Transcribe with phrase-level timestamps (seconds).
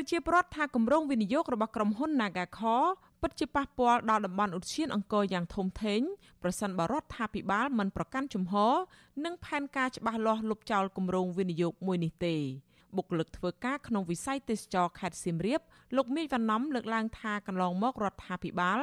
[0.00, 2.88] ប្រជាពលរដ្ឋថាគម្រោងវិនិយោគរបស់ក្រុមហ៊ុន Nagacore
[3.22, 6.00] ពិតជាប៉ះពាល់ដល់តំបន់ឧទ្យានអង្គរយ៉ាងធំធេង
[6.42, 8.74] ប្រសិនបើរដ្ឋាភិបាលមិនប្រកាន់ជំហរ
[9.24, 12.36] និងផែនការច្បាស់លាស់លុបចោលគម្រោងវិនិយោគមួយនេះទេ
[12.96, 15.60] បុគ្គលិកធ្វើការក្នុងវិស័យទេសចរខេត្តសៀមរាប
[15.96, 18.78] លោកមីវណ្ណំលើកឡើងថាកន្លងមករដ្ឋាភិបាល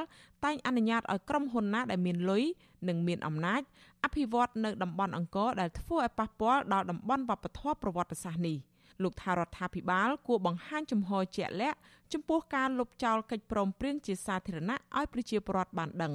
[0.46, 2.44] តែងអនុញ្ញាតឲ្យក្រុមហ៊ុនណាដែលមានលុយ
[2.88, 3.62] និងមានអំណាច
[4.04, 8.60] អភិវឌ្ឍនៅតំបន់អង្គរដែលធ្វើឲ្យប៉ះពាល់ដល់តំបន់វប្បធម៌ប្រវត្តិសាស្ត្រនេះ
[9.04, 11.78] លោកថារដ្ឋាភិបាលគួរបង្ហាញចំហជាក់លាក់
[12.14, 16.14] ចំពោះការលុបចោលកិច្ចព្រមព្រៀងជាសាធារណៈឲ្យប្រជាពលរដ្ឋបានដឹង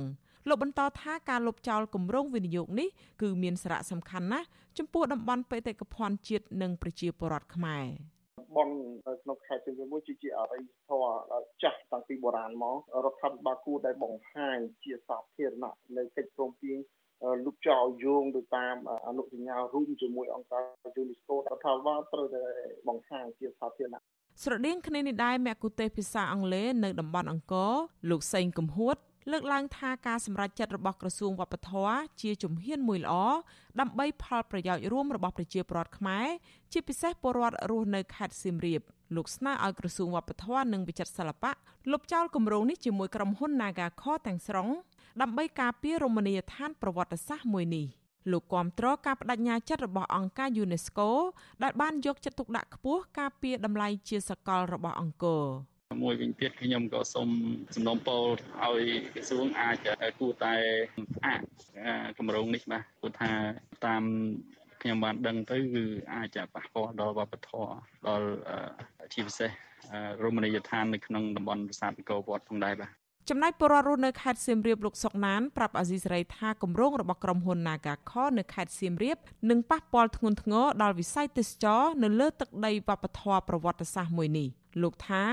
[0.48, 2.88] លោកបន្តថាការលុបចោលគម្រោងវិនិយោគនេះ
[3.22, 4.46] គឺមានសារៈសំខាន់ណាស់
[4.78, 7.84] ចំពោះតំបន់បេតិកភណ្ឌជាតិនិងប្រជាពលរដ្ឋខ្មែរ
[8.56, 8.68] បន
[9.22, 11.12] ក្នុងខេត្តសៀមរាបមួយជាអរិយធម៌
[11.62, 16.78] ចាស់តាំងពីបុរាណមករដ្ឋាភិបាលគួរតែបង្ហាញជាសាធារណៈនៅកិច្ចព្រមព្រៀង
[17.44, 20.64] លុបចោលយោងទៅតាមអនុសញ្ញារួមជាមួយអង្គការ
[20.96, 22.42] យូនីស្កូរដ្ឋាភិបាលត្រូវតែ
[22.88, 24.00] បង្ហាញជាសាធារណៈ
[24.42, 27.72] ស្រដៀងគ្នានេះដែរមគ្គុទេសភាសាអង់គ្លេសនៅតំបន់អង្គរ
[28.10, 28.96] លោកសេងកំហួត
[29.30, 33.14] លើកឡើងថាការសម្រេចចិត្តរបស់ក្រសួងវប្បធម៌ជាជំហានមួយល្អ
[33.80, 36.26] ដើម្បីផលប្រយោជន៍រួមរបស់ប្រជាពលរដ្ឋខ្មែរ
[36.72, 38.80] ជាពិសេសពលរដ្ឋរស់នៅខេត្តសៀមរាប
[39.16, 41.52] លោកស្នើឲ្យក្រសួងវប្បធម៌និងវិចិត្រសិល្បៈ
[41.92, 44.68] លុបចោលគម្រោងនេះជាមួយក្រុមហ៊ុន Nagaco ទាំងស្រុង
[45.22, 47.86] ដើម្បីការពាររមណីយដ្ឋានប្រវត្តិសាស្ត្រមួយនេះ
[48.32, 51.08] លោកគាំទ្រការបដិញ្ញាចិត្តរបស់អង្គការ UNESCO
[51.62, 55.44] ដែលបានយកចិត្តទុកដាក់ខ្ពស់ការពារតម្លៃជាសកលរបស់អង្គរ
[56.02, 57.28] មួយវិញទៀតខ្ញុំក៏សូម
[57.76, 58.22] សំណូមពរ
[58.62, 58.84] ឲ្យ
[59.14, 59.76] ក្រសួងអាច
[60.18, 60.54] គួរតែ
[61.14, 61.40] ផ្អាក
[62.18, 63.30] គម្រោងនេះបាទព្រោះថា
[63.86, 64.04] តាម
[64.82, 65.84] ខ្ញុំបានដឹងទៅគឺ
[66.14, 67.72] អាចប៉ះពាល់ដល់វប្បធម៌
[68.08, 68.28] ដល់
[69.12, 69.50] ជាពិសេស
[70.22, 72.90] រមណីយដ្ឋាននៅក្នុងតំបន់ប្រាសាទអង្គរវត្តផងដែរបាទ
[73.28, 79.16] ចំណែកពលរដ្ឋរស់នៅខេត្តសៀមរាបលោកសុកណានប្រាប់អាស៊ីសេរីថាគម្រោងរបស់ក្រុមហ៊ុន Nagaco នៅខេត្តសៀមរាប
[79.50, 84.48] នឹងប៉ះពាល់ធ្ងន់ធ្ងរដល់វិស័យទេសចរនៅលើទឹកដីវប្បធម៌ប្រវត្តិសាស្ត្រមួយនេះ
[84.82, 85.24] លោកថា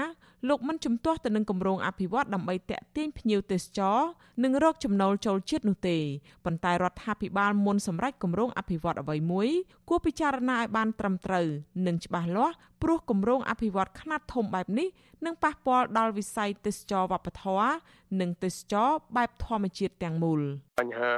[0.47, 3.99] លោកមិនជំទាស់ទៅនឹងគម្រោងអភិវឌ្ឍដើម្បីតាក់ទាញភ្ញៀវទេសចរ
[4.43, 5.97] និងរកចំណូលចូលជាតិនោះទេ
[6.45, 9.49] ប៉ុន្តែរដ្ឋាភិបាលមុនសម្រាប់គម្រោងអភិវឌ្ឍអ្វីមួយ
[9.89, 11.47] គួរពិចារណាឲ្យបានត្រឹមត្រូវ
[11.87, 14.87] និងច្បាស់លាស់ព្រោះគម្រោងអភិវឌ្ឍខ្នាតធំបែបនេះ
[15.25, 17.71] នឹងប៉ះពាល់ដល់វិស័យទេសចរវប្បធម៌
[18.19, 20.41] និងទេសចរបែបធម្មជាតិទាំងមូល
[20.79, 21.13] បញ្ហា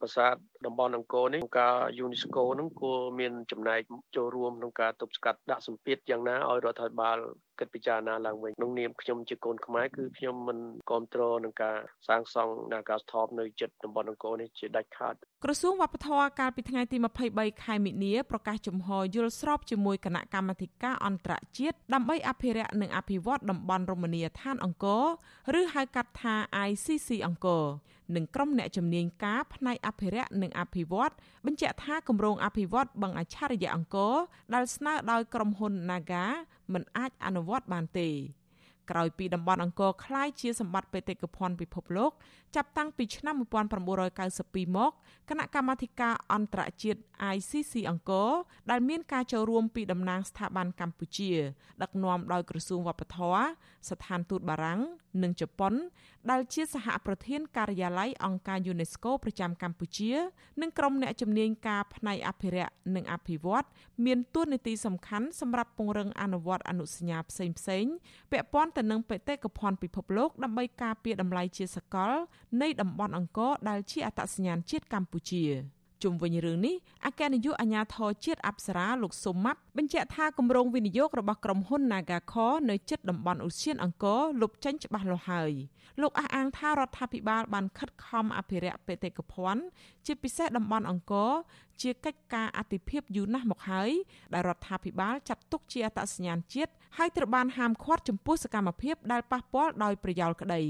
[0.00, 0.34] ប្រាសាទ
[0.66, 3.80] តំបន់អង្គរនេះការ UNESCO នឹងគួរមានចំណែក
[4.16, 7.18] ចូលរួមក្នុងការទប់ស្កាត់ដាក់សម្ពាធយ៉ាងណាឲ្យរដ្ឋាភិបាល
[7.58, 10.58] គិតពិចារណាឡើងវិញក្នុងនាមខ្ញុំជាកូនខ្មែរគឺខ្ញុំមិន
[10.88, 11.76] គ្រប់គ្រងនឹងការ
[12.08, 15.14] សាងសង់នាការស្ថបនៅចិត្តតំបន់អង្គរនេះជាដាច់ខាត
[15.44, 16.96] ក្រសួងវប្បធម៌កាលពីថ្ងៃទី
[17.30, 25.04] 23ខែមិនិនាប្រកាសជំហរយល់ស្របជាមួយគណៈកម្មាធិការអន្តរជាតិដើម្បីអភិរក្សនិងអភិវឌ្ឍតំបន់រមណីយដ្ឋានអង្គរ
[25.60, 26.34] ឬហៅកាត់ថា
[26.68, 27.64] ICC អង្គរ
[28.16, 31.12] និងក្រុមអ្នកជំនាញការផ្នែកអភិរក្សនិងអភិវឌ្ឍ
[31.46, 34.14] បញ្ជាក់ថាគម្រោងអភិវឌ្ឍបឹងអច្ឆរិយអង្គរ
[34.54, 36.26] ដែលស្នើដោយក្រុមហ៊ុន Naga
[36.72, 38.08] មិនអាចអនុវត្តបានទេ
[38.91, 42.11] ក្រោយពីតំបន់អង្គរคล้ายជាសម្បត្តិបេតិកភណ្ឌពិភពលោក
[42.55, 44.91] ចាប់តាំងពីឆ្នាំ1992មក
[45.29, 46.99] គណៈកម្មាធិការអន្តរជាតិ
[47.35, 48.29] ICC អង្គរ
[48.71, 51.31] ដែលមានការចូលរួមពីតំណាងស្ថាប័នកម្ពុជា
[51.81, 53.43] ដឹកនាំដោយក្រសួងវប្បធម៌
[53.89, 54.79] ស្ថានទូតបារាំង
[55.23, 55.73] និងជប៉ុន
[56.31, 60.11] ដែលជាសហប្រធានការិយាល័យអង្គការ UNESCO ប្រចាំកម្ពុជា
[60.61, 63.65] និងក្រុមអ្នកជំនាញការផ្នែកអភិរក្សនិងអភិវឌ្ឍ
[64.05, 67.93] មានតួនាទីសំខាន់សម្រាប់ពង្រឹងអនុវត្តអនុសញ្ញាផ្សេងៗ
[68.31, 72.12] ពាក់ព័ន្ធទៅ ៅនឹងបេតិកភណ្ឌពិភពលោកដើម្បីការពារតម្លៃជាសកល
[72.62, 75.44] នៃតំបន់អង្គរដែលជាអត្តសញ្ញាណជាតិកម្ពុជា
[76.02, 76.74] ជុំវិញរឿងនេះ
[77.06, 85.52] អគ្គនាយកអាជ្ញាធរជាតិអប្សរាលោកសុំម៉ាប់បញ្ជាក់ថាគម្រោងវិនិយោគរបស់ក្រុមហ៊ុន Nagaco នៅជិតតំបន់ឧស្សាហអង្គរលុបចេញច្បាស់លាស់ហើយ
[86.00, 89.62] លោកអះអាងថារដ្ឋាភិបាលបានខិតខំអភិរក្សបេតិកភណ្ឌ
[90.06, 91.32] ជាពិសេសតំបន់អង្គរ
[91.82, 93.90] ជាកិច្ចការអតិភិបយូរណាស់មកហើយ
[94.34, 100.62] ដែលរដ្ឋាភិបាលចាត់ទុកជាអត្តសញ្ញាណជាតិហើយត្រូវបានហាមឃាត់ចំពោះសកម្មភាពដែលប៉ះពាល់ដោយប្រយោលក្តី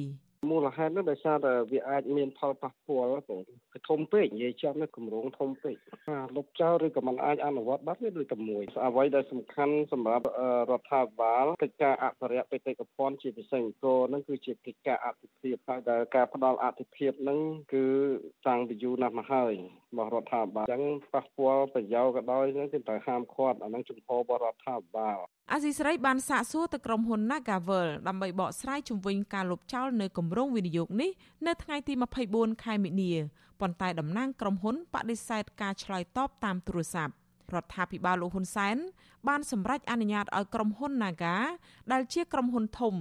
[0.48, 3.40] មូលហេតុនោះដោយសារតែវាអាចមានផលប៉ះពាល់បង
[3.88, 5.76] ធំពេកនិយាយចំនៅគម្រោងធំពេក
[6.36, 10.26] លុបចោលឬក៏មិនអាចអនុវត្តបានវាដូចតែមួយអ្វីដែលសំខាន់សម្រាប់
[10.70, 17.38] រដ្ឋាភិបាលកិច្ចការអភិរក្សបេតិកភណ្ឌជាពិសេសអង្គរហ្នឹងគឺជាកិច្ចការអភិភាពហើយដែលការផ្ដល់អភិភាពហ្នឹង
[17.75, 17.86] គឺ
[18.48, 19.54] តាំងពីយូរណាស់មកហើយ
[19.93, 20.84] របស់រដ្ឋាភិបាលអញ្ចឹង
[21.14, 25.19] ប៉ះពាល់ប្រយោជន៍ក៏ដោយហ្នឹងគឺត្រូវហាមឃាត់អាហ្នឹងជំហររបស់រដ្ឋាភិបាល
[25.52, 31.11] អាស៊ីសេរីបានសាកសួរទៅក្រុមហ៊ុន Nagavel ដើម្បីបកស្រាយជំវិញការលុបចោលនៅគម្រោងវិនិយោគនេះ
[31.47, 31.93] នៅថ្ងៃទី
[32.29, 33.12] 24ខែមិនិនា
[33.61, 37.12] ប៉ុន្តែតំណាងក្រុមហ៊ុនបដិសេធការឆ្លើយតបតាមទូរស័ព្ទ
[37.55, 38.76] រដ្ឋាភិបាលលោកហ៊ុនសែន
[39.29, 41.37] បានសម្រេចអនុញ្ញាតឲ្យក្រុមហ៊ុន Naga
[41.93, 42.94] ដែលជាក្រុមហ៊ុនធំ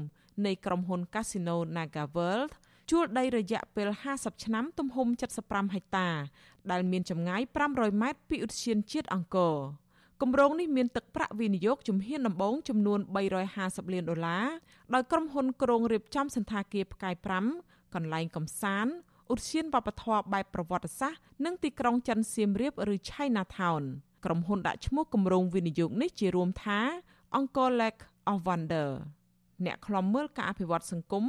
[0.45, 2.51] នៃក្រុមហ៊ុន Casino Naga World
[2.89, 5.07] ជួលដីរយៈពេល50ឆ្នាំទំហំ
[5.41, 6.09] 75ហិកតា
[6.71, 7.41] ដែលមានចម្ងាយ
[7.71, 9.55] 500ម៉ែត្រពីឧទ្យានជាតិអង្គរ
[10.21, 12.99] គម្រោងនេះមានទឹកប្រាក់វិនិយោគជំហានដំបូងចំនួន
[13.47, 14.47] 350លានដុល្លារ
[14.93, 17.15] ដោយក្រុមហ៊ុនក្រុងរៀបចំសន្តាគារផ្កាយ
[17.55, 18.93] 5កន្លែងកំសាន្ត
[19.33, 23.83] ឧទ្យានវប្បធម៌បែបប្រវត្តិសាស្ត្រនិងទីក្រុងចិនសៀមរាបឬ Chinatown
[24.25, 26.79] ក្រុមហ៊ុនដាក់ឈ្មោះគម្រោងវិនិយោគនេះជារួមថា
[27.37, 28.89] Angkor Lake of Wonder
[29.65, 31.25] អ្នកខ្លំមើលការអភិវឌ្ឍសង្គម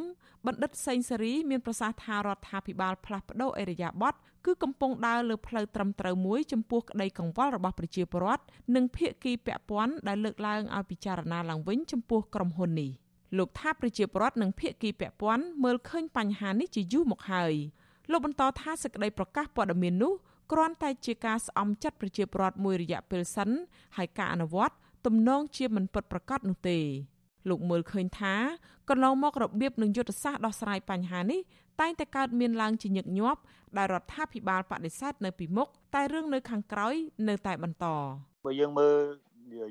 [0.47, 4.15] បណ្ឌិតសេងសេរីមានប្រសាសន៍ថារដ្ឋាភិបាលផ្លាស់ប្តូរអេរយាប័ត
[4.47, 8.45] គឺកំពុងដើរលើផ្លូវត្រឹមត្រូវមួយចំពោះក្តីកង្វល់របស់ប្រជាពលរដ្ឋ
[8.75, 12.91] និងភាគីពាក់ព័ន្ធដែលលើកឡើងឲ្យពិចារណាឡើងវិញចំពោះក្រុមហ៊ុននេះ
[13.39, 17.55] លោកថាប្រជាពលរដ្ឋនិងភាគីពាក់ព័ន្ធមើលឃើញបញ្ហានេះជាយូរមកហើយ
[18.11, 20.13] លោកបន្តថាសេចក្តីប្រកាសព័ត៌មាននោះ
[20.53, 23.51] គ្រាន់តែជាការស្អំចិត្តប្រជាពលរដ្ឋមួយរយៈពេលសិន
[23.97, 24.75] ហើយការអនុវត្ត
[25.07, 26.79] ទំនងជាមិនពិតប្រាកដនោះទេ
[27.49, 28.35] លោកមើលឃើញថា
[28.89, 31.41] កន្លងមករបៀបនិងយុទ្ធសាស្ត្រដោះស្រាយបញ្ហានេះ
[31.81, 33.41] តែងតែកើតមានឡើងជាញឹកញាប់
[33.79, 36.95] ដែលរដ្ឋាភិបាលបដិសេធនៅពីមុខតែរឿងនៅខាងក្រោយ
[37.29, 37.87] នៅតែបន្ត
[38.45, 38.97] បើយើងមើល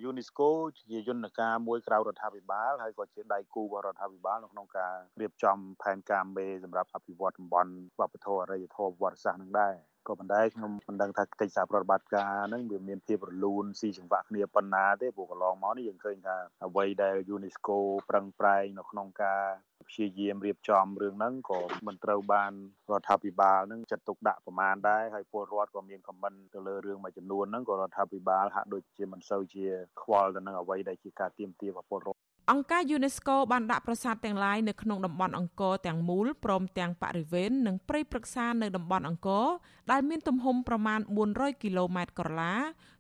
[0.10, 9.74] UNESCO ជាយន្តការមួយក្រៅរដ្ឋាភិបាលហើយក៏ជាដៃគូរបស់រដ្ឋាភិបាលនៅក្នុងការរៀបចំផែនការមេសម្រាប់អភិវឌ្ឍតំបន់វប្បធម៌អរិយធម៌ប្រវត្តិសាស្ត្រនឹងដែរ
[10.10, 16.36] ក៏ប៉ុន្តែខ្ញុំមិនដឹងថាកិច្ចសហប្រតិបត្តិការហ្នឹងវាមានភាពរលូនស៊ីចង្វាក់គ្នាប៉ុណ្ណាទេព្រោះកន្លងមកនេះយើងឃើញថា
[16.66, 17.78] អ្វីដែល UNESCO
[18.10, 19.44] ប្រឹងប្រែងនៅក្នុងការ
[19.90, 22.52] ព្យាយាមរៀបចំរឿងហ្នឹងក៏មិនត្រូវបាន
[22.92, 29.66] រដ្ឋាភិបាលហ្នឹងចាត់ទុកដាក់ប្រមាណដែរហើយពលរដ្ឋក៏មានខមមិនទៅលើរឿងមួយចំនួនហ្នឹងក៏រដ្ឋាភិបាលហាក់ដូចជាមិនសូវជា
[30.02, 39.48] ខ្វល់ទៅនឹងអ្វីដែលជាការទៀមទារបស់ពលរដ្ឋ អង្គការ UNESCO បានដាក់ប្រាសាទទាំងឡាយនៅក្នុងតំបន់អង្គរទាំងមូលព្រមទាំងបរិវេណនិងព្រៃព្រឹក្សានៅតំបន់អង្គរ
[39.92, 41.00] ដែលមានទំហំប្រមាណ
[41.32, 42.54] 400គីឡូម៉ែត្រក្រឡា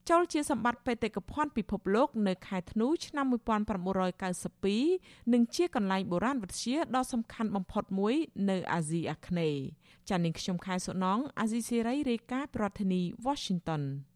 [0.09, 8.15] ចូលជាសម្បត្តិបេតិកភណ្ឌពិភពលោកនៅខែធ្នូឆ្នាំ1992និងជាកន្លែងបុរាណវិទ្យាដ៏សំខាន់បំផុតមួយ
[8.49, 9.61] នៅអាស៊ីអាគ្នេយ៍
[10.09, 13.83] ចា៎នាងខ្ញុំខែសុណងអាស៊ីសេរីរាយការណ៍ប្រធានាធិបតី Washington